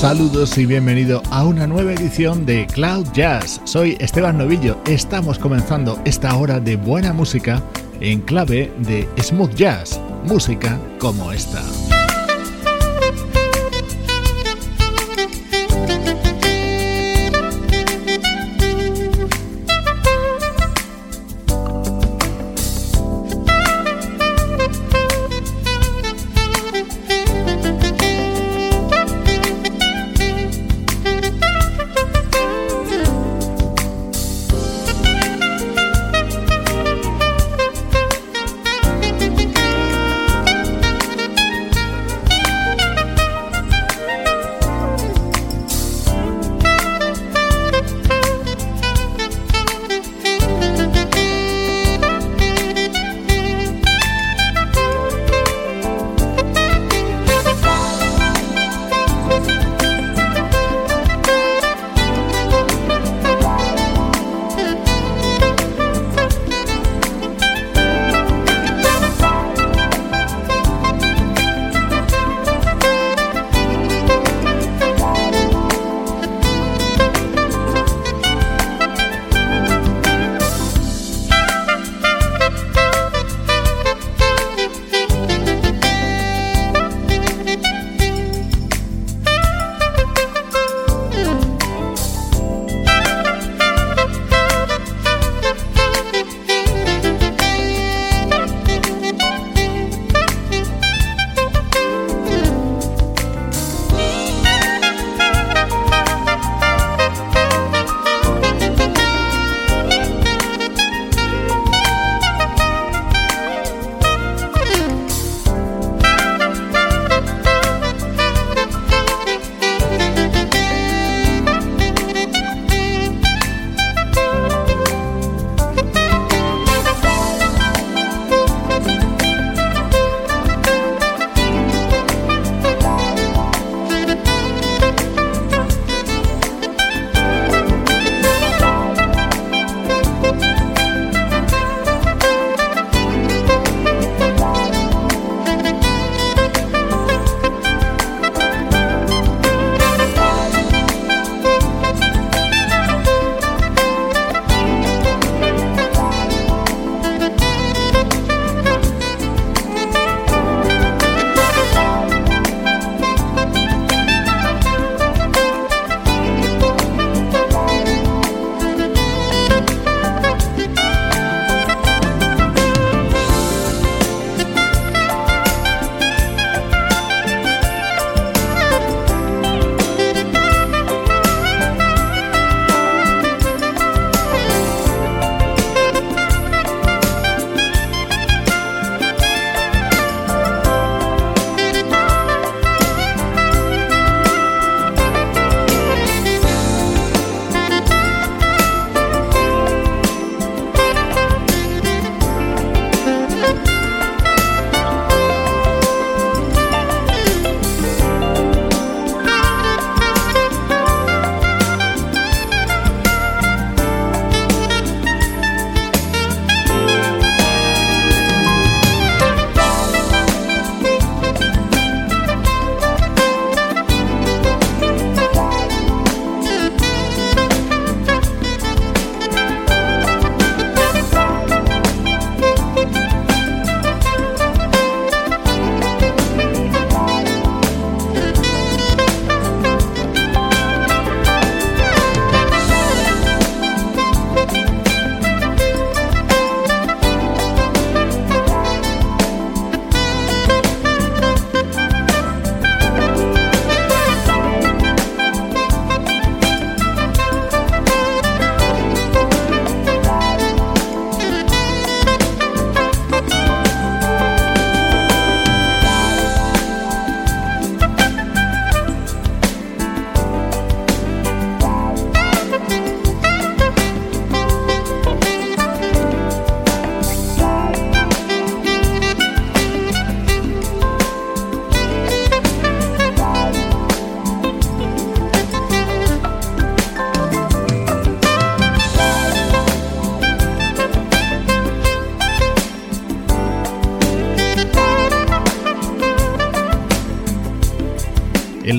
Saludos 0.00 0.56
y 0.58 0.64
bienvenido 0.64 1.24
a 1.32 1.44
una 1.44 1.66
nueva 1.66 1.92
edición 1.92 2.46
de 2.46 2.68
Cloud 2.68 3.08
Jazz. 3.12 3.60
Soy 3.64 3.96
Esteban 3.98 4.38
Novillo. 4.38 4.78
Estamos 4.86 5.40
comenzando 5.40 6.00
esta 6.04 6.36
hora 6.36 6.60
de 6.60 6.76
buena 6.76 7.12
música 7.12 7.60
en 7.98 8.20
clave 8.20 8.72
de 8.78 9.08
smooth 9.20 9.54
jazz, 9.56 10.00
música 10.24 10.78
como 11.00 11.32
esta. 11.32 11.64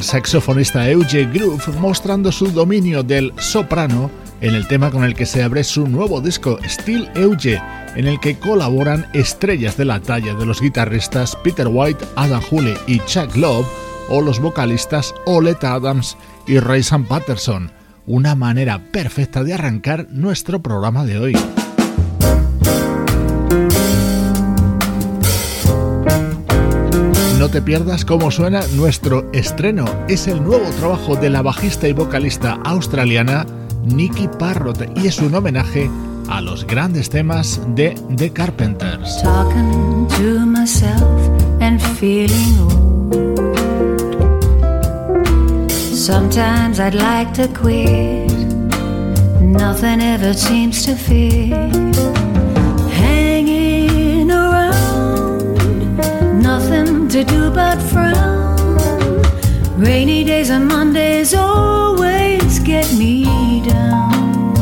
Saxofonista 0.10 0.90
Euge 0.90 1.26
Groove 1.26 1.72
mostrando 1.80 2.32
su 2.32 2.52
dominio 2.52 3.04
del 3.04 3.32
soprano 3.38 4.10
en 4.42 4.56
el 4.56 4.68
tema 4.68 4.90
con 4.90 5.04
el 5.04 5.14
que 5.14 5.28
se 5.28 5.44
abre 5.44 5.64
su 5.64 5.88
nuevo 5.88 6.20
disco 6.20 6.58
Still 6.68 7.08
Euge, 7.14 7.62
en 7.96 8.08
el 8.08 8.20
que 8.20 8.40
colaboran 8.40 9.06
estrellas 9.14 9.78
de 9.78 9.86
la 9.86 10.00
talla 10.00 10.34
de 10.34 10.48
los 10.48 10.62
guitarristas 10.62 11.36
Peter 11.44 11.68
White, 11.68 12.04
Adam 12.16 12.42
Hooley 12.50 12.76
y 12.88 12.98
Chuck 13.02 13.36
Love, 13.36 13.68
o 14.10 14.20
los 14.20 14.40
vocalistas 14.40 15.14
Oleta 15.28 15.74
Adams 15.74 16.18
y 16.48 16.58
Rayson 16.58 17.06
Patterson. 17.06 17.72
Una 18.08 18.34
manera 18.34 18.82
perfecta 18.92 19.44
de 19.44 19.54
arrancar 19.54 20.08
nuestro 20.10 20.60
programa 20.60 21.06
de 21.06 21.20
hoy. 21.20 21.38
Te 27.52 27.64
pierdas 27.64 28.06
cómo 28.06 28.30
suena 28.30 28.62
nuestro 28.76 29.28
estreno. 29.34 29.86
Es 30.08 30.28
el 30.28 30.44
nuevo 30.44 30.70
trabajo 30.80 31.16
de 31.16 31.32
la 31.32 31.42
bajista 31.42 31.88
y 31.88 31.94
vocalista 31.94 32.60
australiana 32.64 33.44
Nicky 33.84 34.28
Parrott 34.38 34.86
y 34.96 35.08
es 35.08 35.18
un 35.18 35.34
homenaje 35.34 35.90
a 36.30 36.42
los 36.42 36.68
grandes 36.68 37.10
temas 37.10 37.60
de 37.70 37.96
The 38.16 38.32
Carpenters. 38.32 39.24
Talking 39.24 40.08
to 40.10 40.46
myself 40.46 41.02
and 41.60 41.82
feeling 41.98 42.60
old. 42.60 43.50
Sometimes 45.92 46.80
I'd 46.80 46.94
like 46.94 47.34
to 47.34 47.48
quit. 47.48 48.32
Nothing 49.42 50.02
ever 50.02 50.36
seems 50.36 50.86
to 50.86 50.94
fit. 50.94 52.19
To 57.10 57.24
do 57.24 57.50
but 57.50 57.82
frown. 57.82 58.68
Rainy 59.78 60.24
days 60.24 60.52
and 60.52 60.68
Mondays 60.68 61.34
always 61.34 62.60
get 62.60 62.86
me 62.94 63.24
down. 63.68 64.54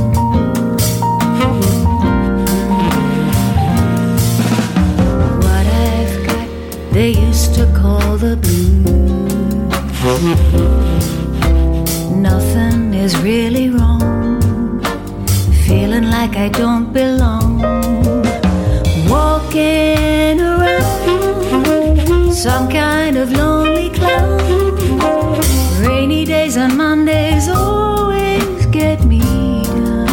What 5.43 5.65
I've 5.87 6.27
got, 6.27 6.47
they 6.93 7.09
used 7.09 7.53
to 7.55 7.65
call 7.75 8.15
the 8.15 8.37
blues. 8.37 8.87
Nothing 12.15 12.93
is 12.93 13.17
really 13.17 13.69
wrong. 13.71 14.81
Feeling 15.65 16.09
like 16.09 16.37
I 16.37 16.47
don't 16.47 16.93
belong. 16.93 17.61
Walking 19.09 20.39
around 20.39 21.06
some 22.37 22.69
kind 22.69 23.17
of 23.17 23.31
lonely 23.31 23.89
clown. 23.89 24.37
Rainy 25.81 26.23
days 26.23 26.55
and 26.55 26.77
Mondays 26.77 27.49
always 27.49 28.67
get 28.67 29.03
me 29.05 29.21
down. 29.63 30.07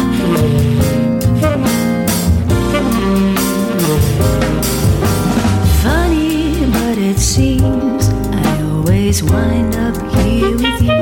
Funny, 5.83 6.65
but 6.71 6.97
it 6.97 7.19
seems 7.19 8.09
I 8.09 8.61
always 8.71 9.21
wind 9.21 9.75
up 9.75 9.95
here 10.15 10.57
with 10.57 10.81
you. 10.81 11.01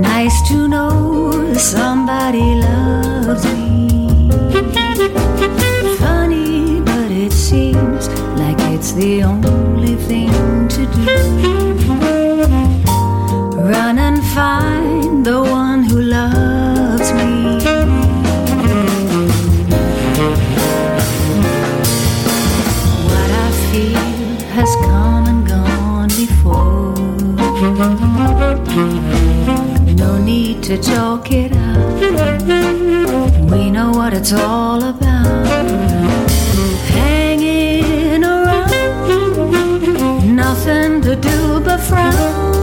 Nice 0.00 0.36
to 0.48 0.66
know 0.66 1.54
somebody 1.54 2.56
loves 2.56 2.93
the 8.94 9.24
only 9.24 9.96
thing 9.96 10.68
to 10.68 10.86
do. 10.86 11.04
Run 13.58 13.98
and 13.98 14.22
find 14.26 15.26
the 15.26 15.42
one 15.42 15.82
who 15.82 16.00
loves 16.00 17.12
me. 17.12 17.58
What 23.08 23.30
I 23.44 23.50
feel 23.72 24.06
has 24.54 24.76
come 24.86 25.26
and 25.26 25.48
gone 25.48 26.08
before. 26.08 26.94
No 29.96 30.18
need 30.22 30.62
to 30.64 30.76
talk 30.80 31.32
it 31.32 31.52
out. 31.52 32.00
We 33.50 33.70
know 33.70 33.90
what 33.90 34.14
it's 34.14 34.32
all 34.32 34.84
about. 34.84 35.43
But 41.76 41.82
frown. 41.82 42.62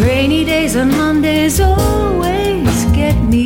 Rainy 0.00 0.44
days 0.44 0.74
and 0.74 0.90
Mondays 0.90 1.60
always 1.60 2.84
get 2.86 3.16
me 3.22 3.43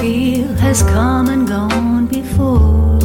Feel 0.00 0.48
has 0.54 0.82
come 0.82 1.28
and 1.28 1.46
gone 1.46 2.06
before. 2.06 2.98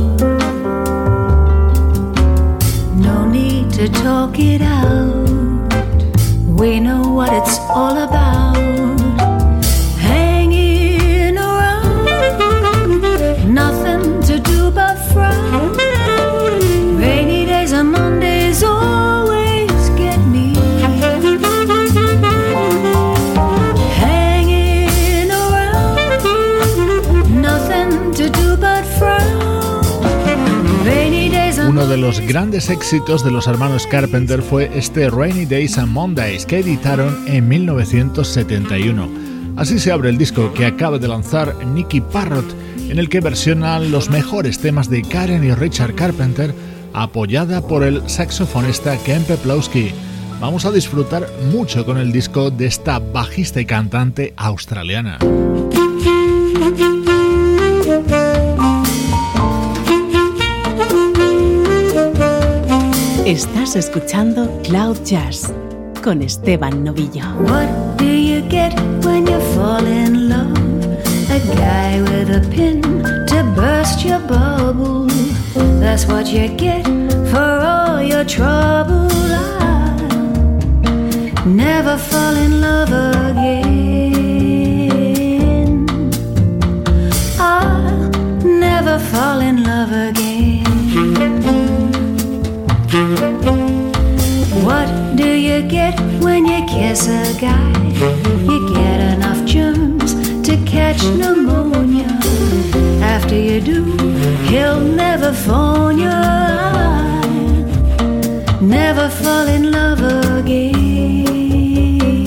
No 2.95 3.25
need 3.25 3.71
to 3.73 3.87
talk 3.89 4.39
it 4.39 4.61
out. 4.61 4.88
Los 32.09 32.21
grandes 32.21 32.71
éxitos 32.71 33.23
de 33.23 33.29
los 33.29 33.45
hermanos 33.45 33.85
Carpenter 33.85 34.41
fue 34.41 34.71
este 34.73 35.11
Rainy 35.11 35.45
Days 35.45 35.77
and 35.77 35.91
Mondays 35.91 36.43
que 36.43 36.57
editaron 36.57 37.15
en 37.27 37.47
1971. 37.47 39.07
Así 39.55 39.77
se 39.77 39.91
abre 39.91 40.09
el 40.09 40.17
disco 40.17 40.51
que 40.51 40.65
acaba 40.65 40.97
de 40.97 41.07
lanzar 41.07 41.55
Nicky 41.67 42.01
Parrott, 42.01 42.51
en 42.89 42.97
el 42.97 43.09
que 43.09 43.19
versionan 43.19 43.91
los 43.91 44.09
mejores 44.09 44.57
temas 44.57 44.89
de 44.89 45.03
Karen 45.03 45.43
y 45.43 45.53
Richard 45.53 45.93
Carpenter, 45.93 46.55
apoyada 46.93 47.61
por 47.61 47.83
el 47.83 48.01
saxofonista 48.09 48.97
Ken 49.05 49.23
Peplowski. 49.23 49.91
Vamos 50.41 50.65
a 50.65 50.71
disfrutar 50.71 51.27
mucho 51.51 51.85
con 51.85 51.99
el 51.99 52.11
disco 52.11 52.49
de 52.49 52.65
esta 52.65 52.97
bajista 52.97 53.61
y 53.61 53.65
cantante 53.65 54.33
australiana. 54.35 55.19
Estás 63.29 63.75
escuchando 63.75 64.49
Cloud 64.63 65.03
Jazz 65.03 65.53
con 66.03 66.23
Esteban 66.23 66.83
Novillo. 66.83 67.23
What 67.41 67.69
do 67.99 68.05
you 68.05 68.41
get 68.49 68.73
when 69.05 69.27
you 69.27 69.39
fall 69.53 69.85
in 69.85 70.29
love? 70.29 70.57
A 71.29 71.37
guy 71.55 72.01
with 72.01 72.31
a 72.31 72.41
pin 72.49 72.81
to 72.81 73.43
burst 73.55 74.03
your 74.03 74.17
bubble. 74.21 75.05
That's 75.79 76.07
what 76.07 76.25
you 76.25 76.47
get 76.57 76.87
for 77.29 77.61
all 77.61 78.01
your 78.01 78.25
trouble. 78.25 79.07
I'll 79.61 81.45
never 81.45 81.99
fall 81.99 82.35
in 82.35 82.61
love 82.61 82.91
again. 83.29 83.75
I'll 87.37 88.09
never 88.43 88.97
fall 88.97 89.39
in 89.41 89.63
love 89.63 89.91
again. 89.91 90.28
What 92.89 94.87
do 95.15 95.27
you 95.27 95.61
get 95.61 95.99
when 96.23 96.47
you 96.47 96.65
kiss 96.65 97.07
a 97.07 97.39
guy? 97.39 97.69
You 98.49 98.73
get 98.73 98.99
enough 99.13 99.45
germs 99.45 100.15
to 100.41 100.57
catch 100.65 101.03
pneumonia. 101.03 102.07
After 103.03 103.35
you 103.35 103.61
do, 103.61 103.83
he'll 104.47 104.79
never 104.79 105.33
phone 105.33 105.99
you. 105.99 106.09
never 108.59 109.07
fall 109.09 109.47
in 109.47 109.71
love 109.71 110.01
again. 110.39 112.25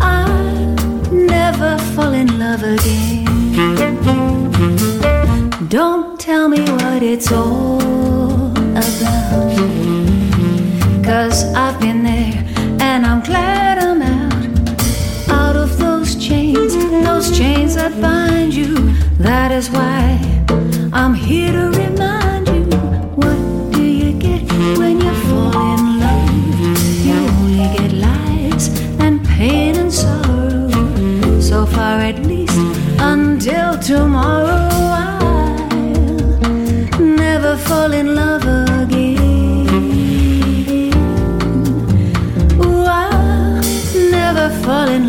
I'll 0.00 0.74
never 1.12 1.78
fall 1.94 2.12
in 2.12 2.40
love 2.40 2.64
again. 2.64 3.24
Don't 5.68 6.18
tell 6.18 6.48
me 6.48 6.62
what 6.62 7.04
it's 7.04 7.30
all 7.30 8.11
Cause 11.04 11.44
I've 11.54 11.80
been 11.80 12.04
there 12.04 12.44
and 12.80 13.04
I'm 13.04 13.20
glad 13.20 13.78
I'm 13.78 14.00
out. 14.00 15.28
Out 15.28 15.56
of 15.56 15.76
those 15.78 16.14
chains, 16.14 16.74
those 17.04 17.36
chains 17.36 17.74
that 17.74 18.00
bind 18.00 18.54
you. 18.54 18.92
That 19.18 19.50
is 19.50 19.70
why 19.70 20.18
I'm 20.92 21.14
here 21.14 21.52
to 21.52 21.70
remind 21.70 22.46
you. 22.48 22.64
What 23.16 23.72
do 23.72 23.82
you 23.82 24.12
get 24.12 24.42
when 24.78 25.00
you 25.00 25.14
fall 25.28 25.74
in 25.74 26.00
love? 26.00 26.60
You 27.04 27.14
only 27.14 27.66
get 27.76 27.92
lies 27.92 28.68
and 29.00 29.24
pain 29.26 29.76
and 29.76 29.92
sorrow. 29.92 30.70
So 31.40 31.66
far, 31.66 31.98
at 31.98 32.20
least, 32.20 32.56
until 33.00 33.78
tomorrow, 33.78 34.68
I'll 35.04 35.68
never 37.00 37.56
fall 37.56 37.92
in 37.92 38.14
love 38.14 38.61
never 44.64 45.01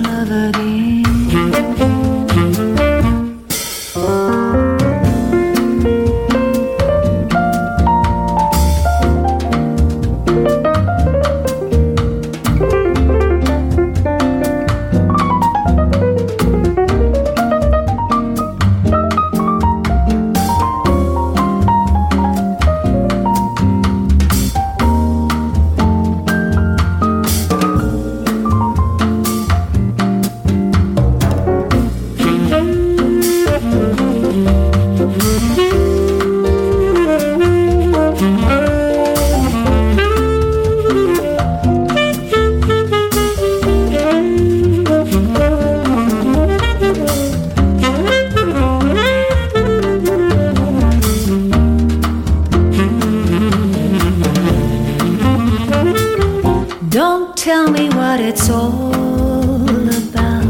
Don't 56.93 57.35
tell 57.35 57.71
me 57.71 57.89
what 57.89 58.19
it's 58.19 58.51
all 58.51 58.93
about. 58.93 60.45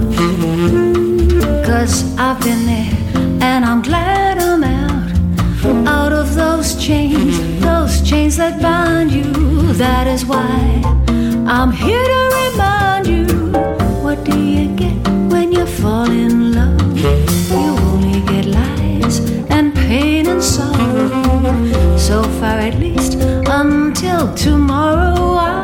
Cause 1.66 2.04
I've 2.18 2.38
been 2.42 2.66
there 2.66 2.92
and 3.42 3.64
I'm 3.64 3.82
glad 3.82 4.40
I'm 4.40 4.62
out. 4.62 5.88
Out 5.88 6.12
of 6.12 6.36
those 6.36 6.76
chains, 6.76 7.40
those 7.62 8.02
chains 8.02 8.36
that 8.36 8.62
bind 8.62 9.14
you. 9.14 9.32
That 9.72 10.06
is 10.06 10.26
why 10.26 10.82
I'm 11.48 11.72
here 11.72 12.04
to 12.04 12.22
remind 12.42 13.08
you. 13.08 13.26
What 14.04 14.26
do 14.26 14.38
you 14.38 14.68
get 14.76 14.98
when 15.32 15.54
you 15.54 15.66
fall 15.66 16.12
in 16.12 16.52
love? 16.52 16.98
You 16.98 17.78
only 17.88 18.20
get 18.20 18.48
lies 18.48 19.20
and 19.50 19.74
pain 19.74 20.28
and 20.28 20.44
sorrow. 20.44 21.98
So 21.98 22.22
far, 22.38 22.60
at 22.60 22.76
least, 22.80 23.14
until 23.48 24.34
tomorrow, 24.36 25.36
I'll 25.36 25.63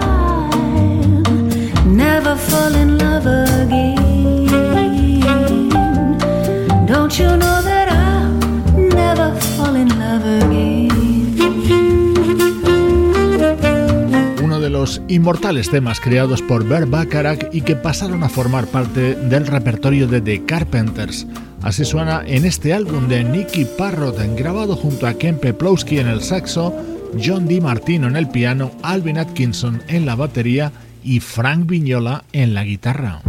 Uno 14.41 14.59
de 14.59 14.69
los 14.69 15.01
inmortales 15.07 15.69
temas 15.69 15.99
creados 15.99 16.41
por 16.41 16.65
Bert 16.67 16.89
Bacharach 16.89 17.53
y 17.53 17.61
que 17.61 17.75
pasaron 17.75 18.23
a 18.23 18.29
formar 18.29 18.67
parte 18.67 19.15
del 19.15 19.47
repertorio 19.47 20.07
de 20.07 20.21
The 20.21 20.45
Carpenters. 20.45 21.27
Así 21.61 21.83
suena 21.83 22.23
en 22.25 22.45
este 22.45 22.73
álbum 22.73 23.07
de 23.07 23.23
Nicky 23.23 23.65
Parrott, 23.77 24.17
grabado 24.37 24.75
junto 24.75 25.07
a 25.07 25.13
Ken 25.13 25.37
Peplowski 25.37 25.99
en 25.99 26.07
el 26.07 26.21
saxo, 26.21 26.73
John 27.21 27.47
Di 27.47 27.59
Martino 27.59 28.07
en 28.07 28.15
el 28.15 28.29
piano, 28.29 28.71
Alvin 28.81 29.17
Atkinson 29.17 29.81
en 29.87 30.05
la 30.05 30.15
batería 30.15 30.71
y 31.03 31.19
Frank 31.19 31.65
Vignola 31.65 32.23
en 32.31 32.53
la 32.53 32.63
guitarra. 32.63 33.21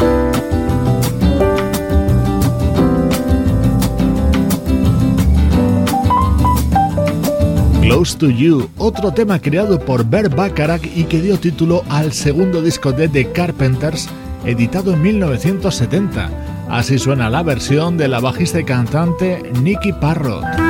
Close 7.90 8.16
to 8.18 8.30
You, 8.30 8.70
otro 8.78 9.12
tema 9.12 9.40
creado 9.40 9.80
por 9.80 10.04
Bert 10.04 10.32
Bacharach 10.36 10.86
y 10.94 11.02
que 11.02 11.20
dio 11.20 11.40
título 11.40 11.82
al 11.88 12.12
segundo 12.12 12.62
disco 12.62 12.92
de 12.92 13.08
The 13.08 13.32
Carpenters, 13.32 14.08
editado 14.44 14.92
en 14.92 15.02
1970. 15.02 16.30
Así 16.70 17.00
suena 17.00 17.28
la 17.28 17.42
versión 17.42 17.96
de 17.96 18.06
la 18.06 18.20
bajista 18.20 18.60
y 18.60 18.64
cantante 18.64 19.42
Nicky 19.60 19.92
Parrott. 19.94 20.69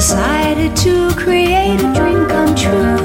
Decided 0.00 0.74
to 0.74 1.10
create 1.14 1.78
a 1.78 1.92
dream 1.92 2.26
come 2.26 2.54
true. 2.54 2.96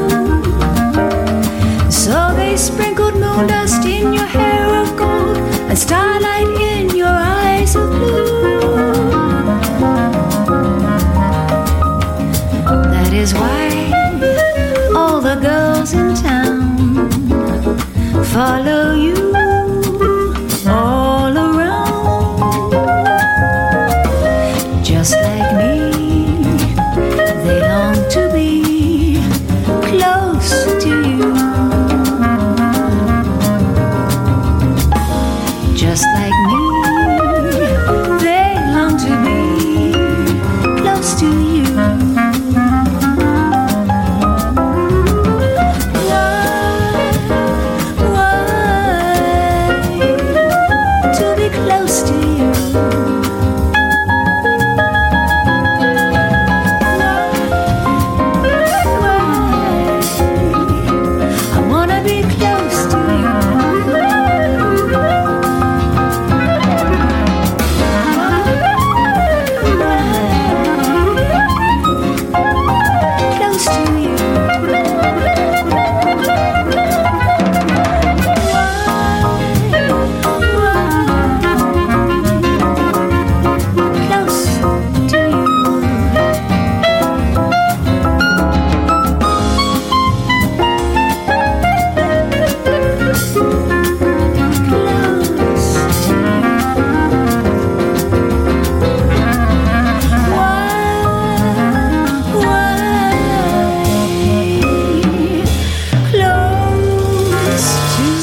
So 1.91 2.33
they 2.37 2.55
sprinkled 2.55 3.15
moon 3.15 3.47
dust 3.47 3.83
in 3.83 4.13
your 4.13 4.29
hair 4.37 4.65
of 4.81 4.95
gold 4.95 5.35
and 5.69 5.77
starlight 5.77 6.47
in 6.71 6.95
your 6.95 7.17
eyes 7.41 7.75
of 7.75 7.89
blue. 7.89 8.61
That 12.93 13.11
is 13.11 13.33
why 13.33 13.65
all 14.95 15.19
the 15.19 15.35
girls 15.47 15.91
in 15.91 16.15
town 16.15 17.11
follow 18.33 18.84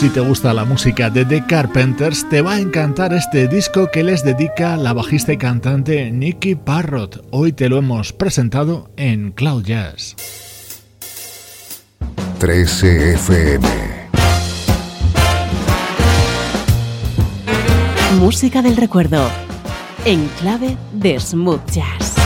Si 0.02 0.08
te 0.08 0.18
gusta 0.18 0.52
la 0.52 0.64
música 0.64 1.10
de 1.10 1.24
The 1.24 1.46
Carpenters, 1.46 2.28
te 2.28 2.42
va 2.42 2.54
a 2.54 2.58
encantar 2.58 3.14
este 3.14 3.46
disco 3.46 3.88
que 3.92 4.02
les 4.02 4.24
dedica 4.24 4.76
la 4.76 4.92
bajista 4.92 5.32
y 5.32 5.36
cantante 5.36 6.10
Nicky 6.10 6.56
Parrott. 6.56 7.24
Hoy 7.30 7.52
te 7.52 7.68
lo 7.68 7.76
hemos 7.76 8.12
presentado 8.12 8.90
en 8.96 9.30
Cloud 9.30 9.62
Jazz. 9.62 10.16
13 12.40 13.14
FM. 13.14 13.68
Música 18.18 18.60
del 18.60 18.76
recuerdo. 18.76 19.30
En 20.04 20.26
clave 20.40 20.76
de 20.94 21.20
smooth 21.20 21.64
jazz. 21.70 22.21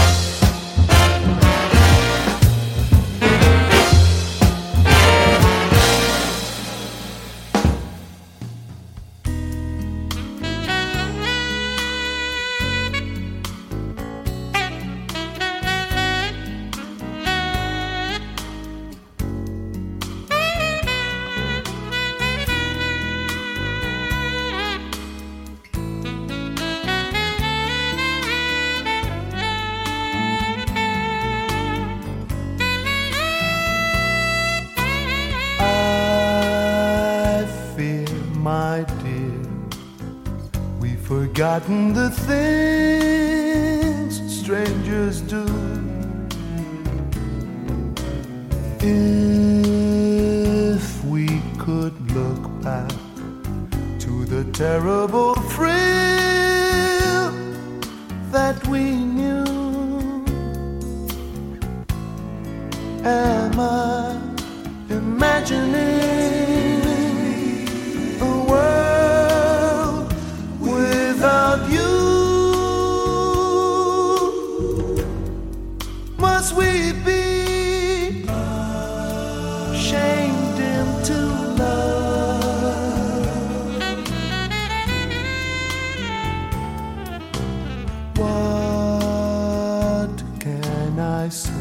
What 88.18 90.10
can 90.40 90.98
I 90.98 91.28
say? 91.28 91.52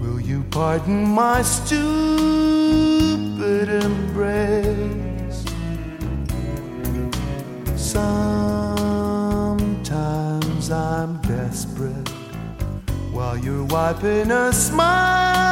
Will 0.00 0.20
you 0.20 0.44
pardon 0.50 1.08
my 1.08 1.40
stupid 1.40 1.78
embrace? 3.68 5.44
Sometimes 7.74 8.66
I'm 10.70 11.22
desperate 11.22 12.10
while 13.12 13.38
you're 13.38 13.64
wiping 13.64 14.30
a 14.30 14.52
smile 14.52 15.46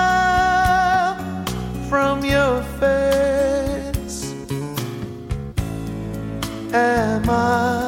from 1.89 2.23
your 2.25 2.63
face. 2.79 4.35
Am 6.75 7.31
I 7.31 7.84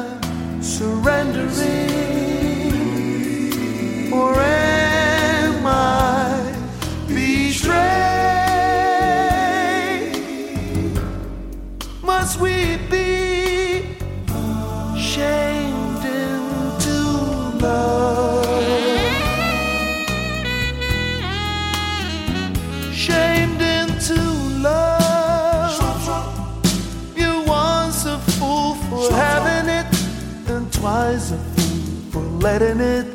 letting 32.47 32.79
it. 32.79 33.06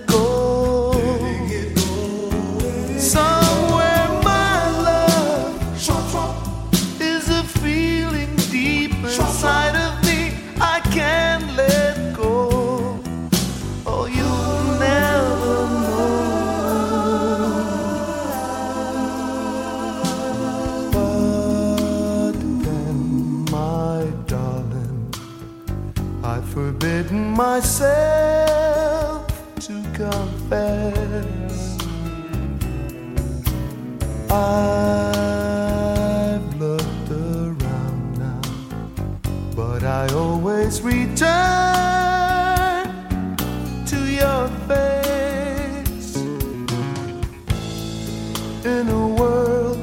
in 48.64 48.88
a 48.88 49.09
world 49.09 49.77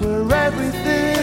where 0.00 0.32
everything 0.46 1.17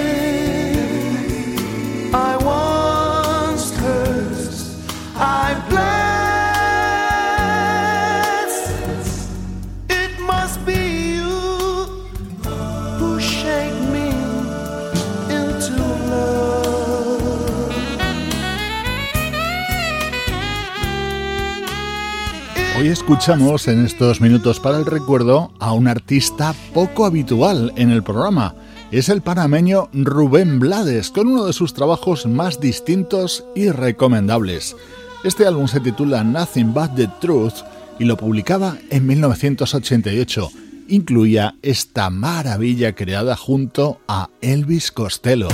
escuchamos 23.05 23.67
en 23.67 23.85
estos 23.85 24.19
minutos 24.19 24.59
para 24.59 24.79
el 24.79 24.85
recuerdo 24.87 25.51
a 25.59 25.73
un 25.73 25.87
artista 25.87 26.55
poco 26.73 27.05
habitual 27.05 27.71
en 27.75 27.91
el 27.91 28.01
programa. 28.01 28.55
Es 28.89 29.09
el 29.09 29.21
panameño 29.21 29.89
Rubén 29.93 30.57
Blades, 30.57 31.11
con 31.11 31.27
uno 31.27 31.45
de 31.45 31.53
sus 31.53 31.75
trabajos 31.75 32.25
más 32.25 32.59
distintos 32.59 33.45
y 33.53 33.69
recomendables. 33.69 34.75
Este 35.23 35.45
álbum 35.45 35.67
se 35.67 35.81
titula 35.81 36.23
Nothing 36.23 36.73
But 36.73 36.95
the 36.95 37.07
Truth 37.21 37.53
y 37.99 38.05
lo 38.05 38.17
publicaba 38.17 38.75
en 38.89 39.05
1988. 39.05 40.49
Incluía 40.87 41.53
esta 41.61 42.09
maravilla 42.09 42.95
creada 42.95 43.35
junto 43.35 43.99
a 44.07 44.31
Elvis 44.41 44.91
Costello. 44.91 45.49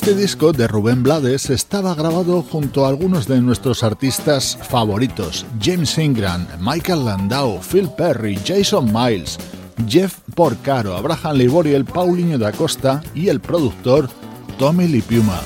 Este 0.00 0.14
disco 0.14 0.52
de 0.54 0.66
Rubén 0.66 1.02
Blades 1.02 1.50
estaba 1.50 1.94
grabado 1.94 2.40
junto 2.40 2.86
a 2.86 2.88
algunos 2.88 3.28
de 3.28 3.42
nuestros 3.42 3.82
artistas 3.82 4.58
favoritos, 4.62 5.44
James 5.60 5.98
Ingram, 5.98 6.46
Michael 6.58 7.04
Landau, 7.04 7.60
Phil 7.60 7.86
Perry, 7.98 8.38
Jason 8.42 8.90
Miles, 8.90 9.38
Jeff 9.86 10.20
Porcaro, 10.34 10.96
Abraham 10.96 11.36
Liboriel, 11.36 11.84
Paulinho 11.84 12.38
da 12.38 12.50
Costa 12.50 13.02
y 13.14 13.28
el 13.28 13.40
productor 13.40 14.08
Tommy 14.58 14.88
Lipiuma. 14.88 15.38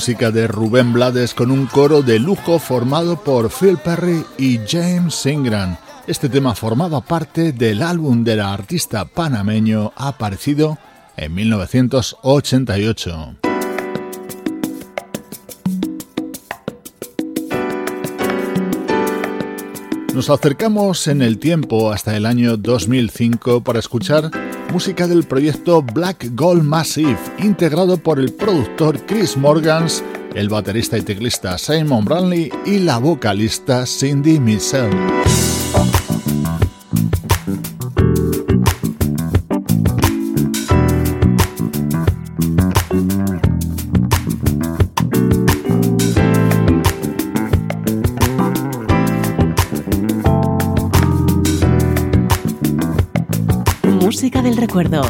Música 0.00 0.30
de 0.30 0.48
Rubén 0.48 0.94
Blades 0.94 1.34
con 1.34 1.50
un 1.50 1.66
coro 1.66 2.00
de 2.00 2.18
lujo 2.18 2.58
formado 2.58 3.22
por 3.22 3.50
Phil 3.50 3.76
Perry 3.76 4.24
y 4.38 4.58
James 4.66 5.26
Ingram. 5.26 5.76
Este 6.06 6.30
tema 6.30 6.54
formaba 6.54 7.02
parte 7.02 7.52
del 7.52 7.82
álbum 7.82 8.24
del 8.24 8.40
artista 8.40 9.04
panameño 9.04 9.92
aparecido 9.94 10.78
en 11.18 11.34
1988. 11.34 13.36
Nos 20.14 20.30
acercamos 20.30 21.08
en 21.08 21.20
el 21.20 21.38
tiempo 21.38 21.92
hasta 21.92 22.16
el 22.16 22.24
año 22.24 22.56
2005 22.56 23.62
para 23.62 23.80
escuchar 23.80 24.30
música 24.72 25.06
del 25.06 25.24
proyecto 25.24 25.82
Black 25.82 26.28
Gold 26.34 26.62
Massive, 26.62 27.18
integrado 27.38 27.96
por 27.96 28.18
el 28.18 28.32
productor 28.32 29.04
Chris 29.06 29.36
Morgans, 29.36 30.02
el 30.34 30.48
baterista 30.48 30.96
y 30.96 31.02
teclista 31.02 31.58
Simon 31.58 32.04
Branley 32.04 32.50
y 32.64 32.78
la 32.78 32.98
vocalista 32.98 33.84
Cindy 33.84 34.38
Mitchell. 34.38 34.90
Recuerdo 54.70 55.02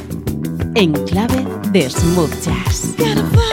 en 0.74 0.94
clave 1.04 1.46
de 1.70 1.90
smooth 1.90 2.32
jazz. 2.42 3.49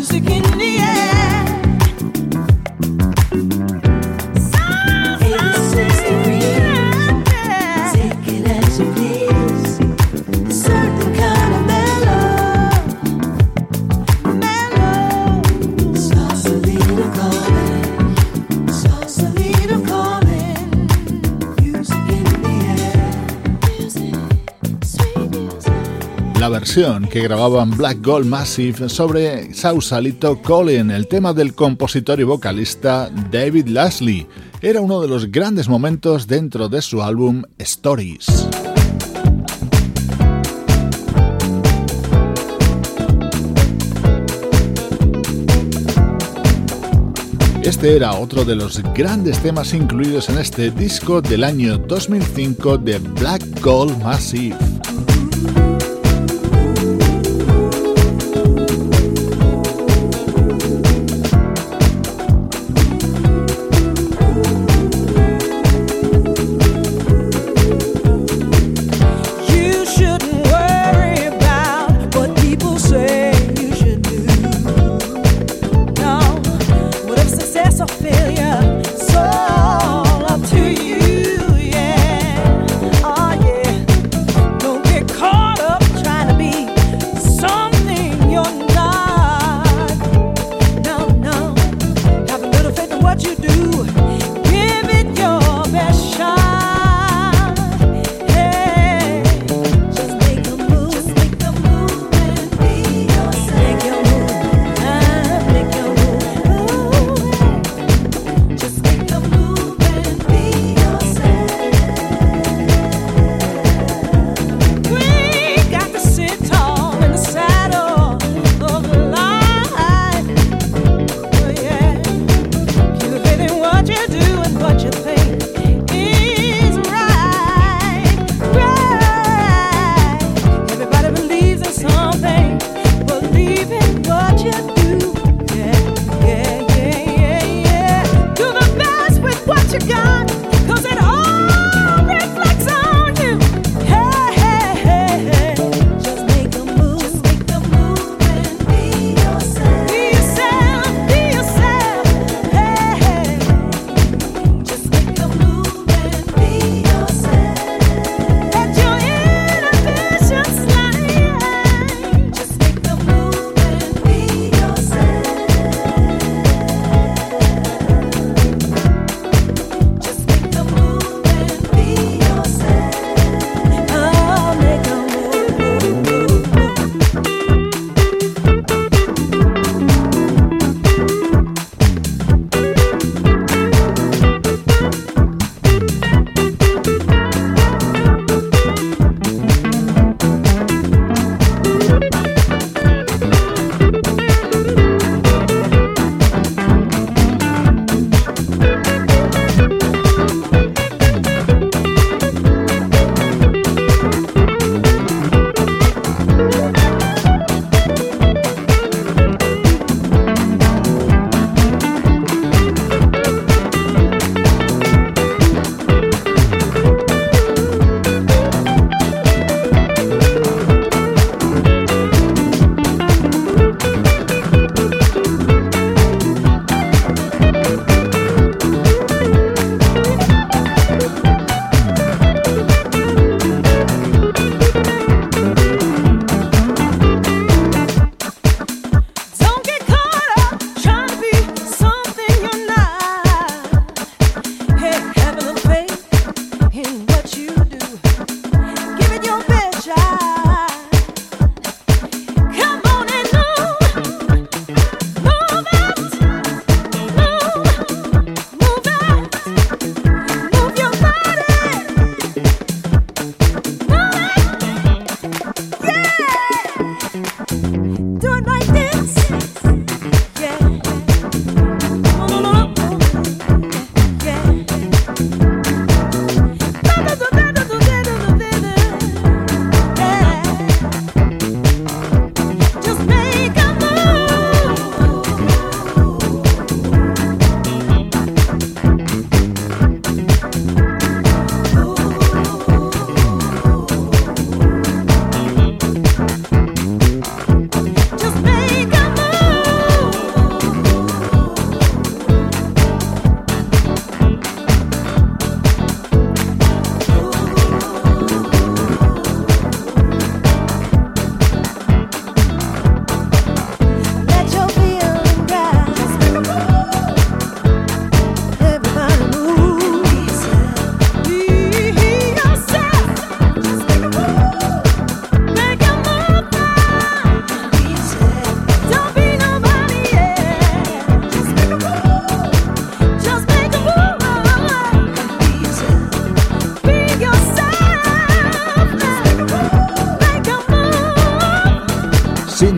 music 0.00 0.30
in 0.30 0.49
que 26.72 27.20
grababan 27.20 27.76
Black 27.76 27.98
Gold 28.00 28.26
Massive 28.26 28.88
sobre 28.88 29.52
Sausalito 29.54 30.40
Colin, 30.40 30.92
el 30.92 31.08
tema 31.08 31.32
del 31.32 31.52
compositor 31.52 32.20
y 32.20 32.22
vocalista 32.22 33.10
David 33.32 33.66
Lasley. 33.66 34.28
Era 34.62 34.80
uno 34.80 35.00
de 35.00 35.08
los 35.08 35.32
grandes 35.32 35.68
momentos 35.68 36.28
dentro 36.28 36.68
de 36.68 36.80
su 36.80 37.02
álbum 37.02 37.42
Stories. 37.58 38.48
Este 47.64 47.96
era 47.96 48.12
otro 48.12 48.44
de 48.44 48.54
los 48.54 48.80
grandes 48.94 49.40
temas 49.40 49.74
incluidos 49.74 50.28
en 50.28 50.38
este 50.38 50.70
disco 50.70 51.20
del 51.20 51.42
año 51.42 51.78
2005 51.78 52.78
de 52.78 53.00
Black 53.00 53.60
Gold 53.60 54.00
Massive. 54.04 54.56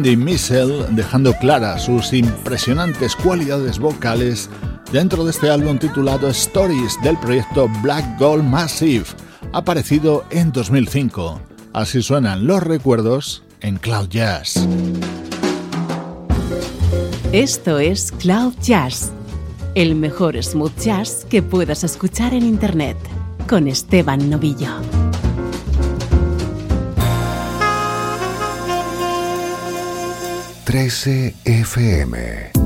Randy 0.03 0.17
Missel 0.17 0.85
dejando 0.97 1.33
claras 1.35 1.85
sus 1.85 2.13
impresionantes 2.13 3.15
cualidades 3.15 3.79
vocales 3.79 4.51
dentro 4.91 5.23
de 5.23 5.31
este 5.31 5.49
álbum 5.49 5.79
titulado 5.79 6.29
Stories 6.29 6.99
del 7.05 7.17
proyecto 7.19 7.71
Black 7.85 8.19
Gold 8.19 8.43
Massive, 8.43 9.05
aparecido 9.53 10.25
en 10.31 10.51
2005. 10.51 11.41
Así 11.73 12.03
suenan 12.03 12.49
los 12.49 12.65
recuerdos 12.65 13.45
en 13.61 13.77
Cloud 13.77 14.09
Jazz. 14.09 14.67
Esto 17.31 17.79
es 17.79 18.11
Cloud 18.11 18.55
Jazz, 18.61 19.13
el 19.77 19.95
mejor 19.95 20.43
smooth 20.43 20.77
jazz 20.81 21.25
que 21.31 21.43
puedas 21.43 21.85
escuchar 21.85 22.35
en 22.35 22.43
Internet, 22.43 22.97
con 23.49 23.69
Esteban 23.69 24.29
Novillo. 24.29 24.81
13 30.73 31.35
FM. 31.45 32.62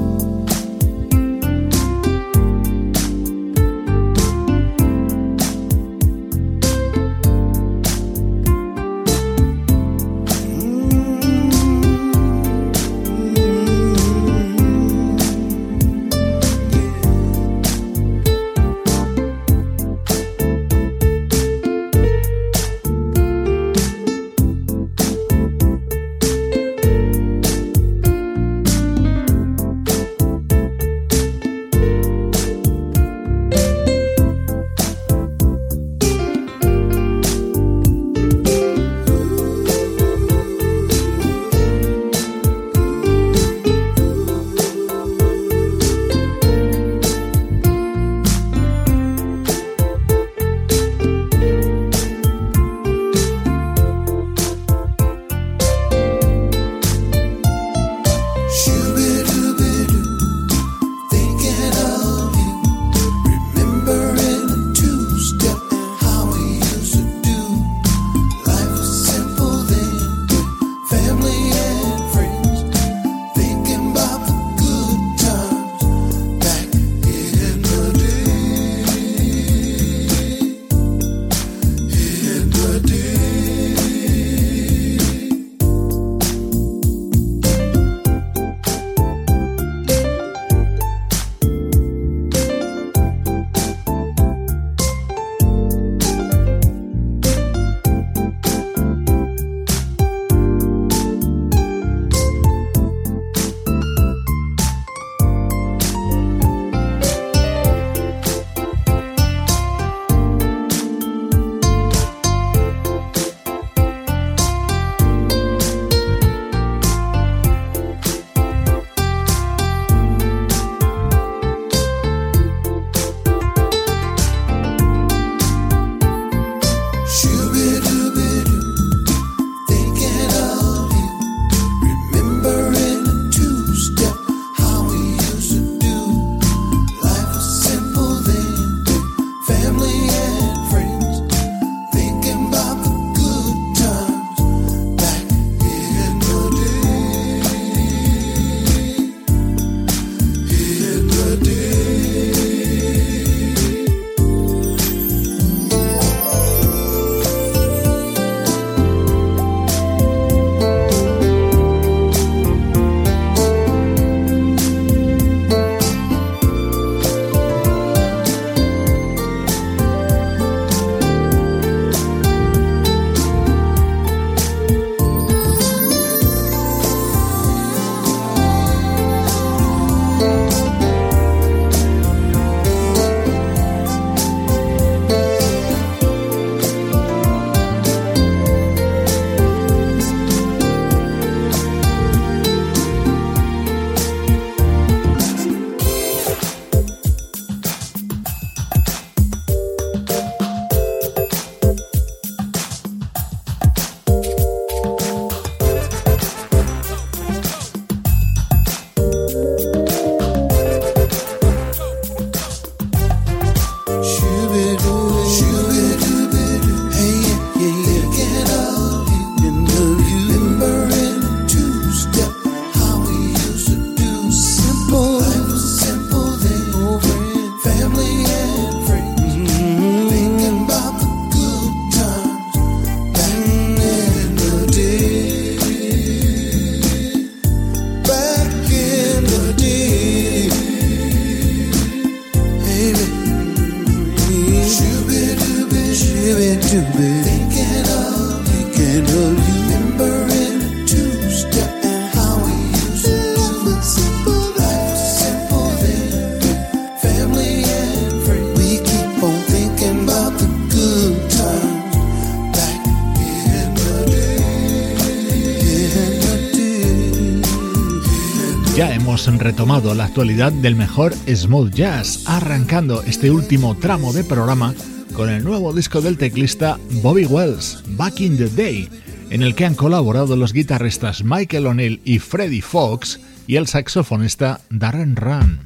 Retomado 269.38 269.94
la 269.94 270.04
actualidad 270.04 270.52
del 270.52 270.76
mejor 270.76 271.14
smooth 271.14 271.72
jazz, 271.72 272.24
arrancando 272.26 273.02
este 273.02 273.30
último 273.30 273.76
tramo 273.76 274.12
de 274.12 274.24
programa 274.24 274.74
con 275.14 275.30
el 275.30 275.42
nuevo 275.44 275.72
disco 275.72 276.00
del 276.00 276.18
teclista 276.18 276.78
Bobby 277.02 277.24
Wells, 277.24 277.82
Back 277.96 278.20
in 278.20 278.36
the 278.36 278.48
Day, 278.48 278.88
en 279.30 279.42
el 279.42 279.54
que 279.54 279.64
han 279.64 279.74
colaborado 279.74 280.36
los 280.36 280.52
guitarristas 280.52 281.24
Michael 281.24 281.66
O'Neill 281.66 282.00
y 282.04 282.18
Freddie 282.18 282.62
Fox 282.62 283.20
y 283.46 283.56
el 283.56 283.66
saxofonista 283.66 284.60
Darren 284.70 285.16
Run. 285.16 285.65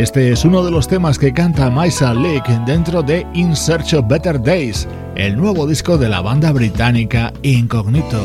Este 0.00 0.32
es 0.32 0.46
uno 0.46 0.64
de 0.64 0.70
los 0.70 0.88
temas 0.88 1.18
que 1.18 1.30
canta 1.30 1.68
Maisa 1.68 2.14
Lake 2.14 2.58
dentro 2.64 3.02
de 3.02 3.26
In 3.34 3.54
Search 3.54 3.92
of 3.92 4.08
Better 4.08 4.40
Days, 4.40 4.88
el 5.14 5.36
nuevo 5.36 5.66
disco 5.66 5.98
de 5.98 6.08
la 6.08 6.22
banda 6.22 6.52
británica 6.52 7.34
Incognito. 7.42 8.18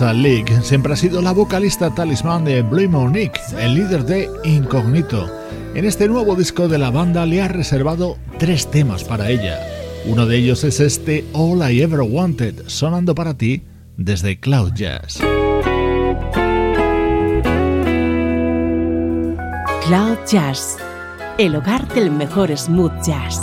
League 0.00 0.60
siempre 0.62 0.92
ha 0.92 0.96
sido 0.96 1.22
la 1.22 1.30
vocalista 1.32 1.94
talismán 1.94 2.44
de 2.44 2.62
Blue 2.62 2.88
Monique, 2.88 3.40
el 3.60 3.74
líder 3.74 4.04
de 4.04 4.28
Incognito. 4.42 5.30
En 5.74 5.84
este 5.84 6.08
nuevo 6.08 6.34
disco 6.34 6.66
de 6.66 6.78
la 6.78 6.90
banda 6.90 7.24
le 7.26 7.40
ha 7.40 7.46
reservado 7.46 8.16
tres 8.38 8.68
temas 8.68 9.04
para 9.04 9.30
ella. 9.30 9.60
Uno 10.06 10.26
de 10.26 10.36
ellos 10.36 10.64
es 10.64 10.80
este 10.80 11.24
All 11.32 11.70
I 11.70 11.82
Ever 11.82 12.00
Wanted, 12.00 12.66
sonando 12.66 13.14
para 13.14 13.34
ti 13.34 13.62
desde 13.96 14.40
Cloud 14.40 14.72
Jazz. 14.74 15.20
Cloud 19.86 20.18
Jazz, 20.28 20.76
el 21.38 21.54
hogar 21.54 21.86
del 21.94 22.10
mejor 22.10 22.56
smooth 22.56 23.00
jazz. 23.04 23.40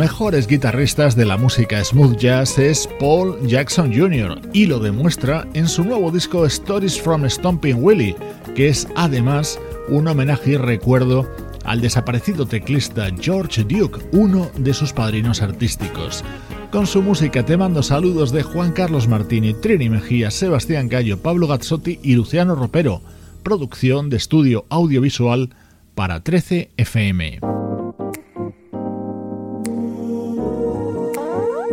Mejores 0.00 0.46
guitarristas 0.46 1.14
de 1.14 1.26
la 1.26 1.36
música 1.36 1.84
smooth 1.84 2.16
jazz 2.16 2.58
es 2.58 2.88
Paul 2.98 3.36
Jackson 3.46 3.92
Jr. 3.94 4.40
y 4.54 4.64
lo 4.64 4.78
demuestra 4.78 5.46
en 5.52 5.68
su 5.68 5.84
nuevo 5.84 6.10
disco 6.10 6.46
Stories 6.46 6.98
from 6.98 7.28
Stomping 7.28 7.74
Willie, 7.76 8.16
que 8.54 8.70
es 8.70 8.88
además 8.96 9.60
un 9.90 10.08
homenaje 10.08 10.52
y 10.52 10.56
recuerdo 10.56 11.30
al 11.66 11.82
desaparecido 11.82 12.46
teclista 12.46 13.10
George 13.20 13.62
Duke, 13.64 14.00
uno 14.12 14.50
de 14.56 14.72
sus 14.72 14.94
padrinos 14.94 15.42
artísticos. 15.42 16.24
Con 16.72 16.86
su 16.86 17.02
música 17.02 17.44
te 17.44 17.58
mando 17.58 17.82
saludos 17.82 18.32
de 18.32 18.42
Juan 18.42 18.72
Carlos 18.72 19.06
Martini, 19.06 19.52
Trini 19.52 19.90
Mejía, 19.90 20.30
Sebastián 20.30 20.88
Gallo, 20.88 21.18
Pablo 21.18 21.46
Gazzotti 21.46 22.00
y 22.02 22.14
Luciano 22.14 22.54
Ropero. 22.54 23.02
Producción 23.42 24.08
de 24.08 24.16
estudio 24.16 24.64
audiovisual 24.70 25.50
para 25.94 26.20
13 26.20 26.70
FM. 26.78 27.59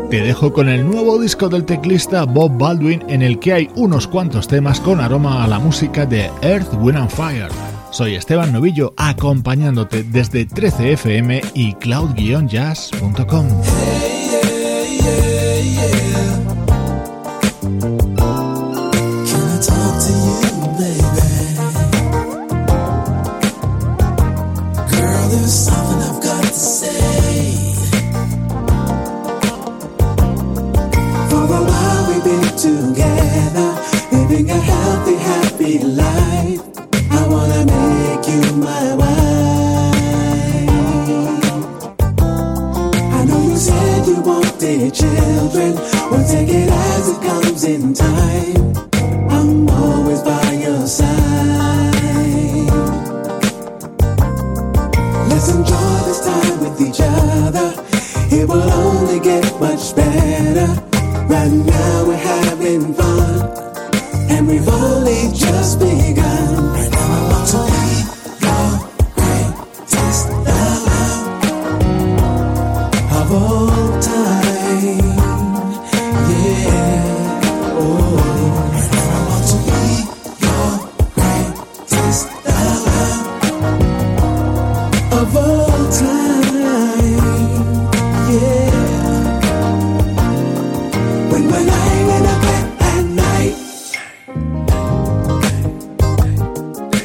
Te 0.10 0.22
dejo 0.22 0.54
con 0.54 0.70
el 0.70 0.90
nuevo 0.90 1.20
disco 1.20 1.50
del 1.50 1.66
teclista 1.66 2.24
Bob 2.24 2.58
Baldwin 2.58 3.04
en 3.10 3.22
el 3.22 3.40
que 3.40 3.52
hay 3.52 3.70
unos 3.76 4.08
cuantos 4.08 4.48
temas 4.48 4.80
con 4.80 5.02
aroma 5.02 5.44
a 5.44 5.48
la 5.48 5.60
música 5.60 6.06
de 6.06 6.32
Earth, 6.42 6.74
Wind 6.80 6.98
and 6.98 7.10
Fire. 7.10 7.50
Soy 7.92 8.16
Esteban 8.16 8.54
Novillo 8.54 8.94
acompañándote 8.96 10.04
desde 10.04 10.48
13fm 10.48 11.52
y 11.54 11.74
cloud-jazz.com. 11.74 13.48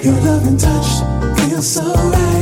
Your 0.03 0.15
loving 0.15 0.57
touch 0.57 1.39
feels 1.39 1.75
so 1.75 1.95
right. 1.95 2.42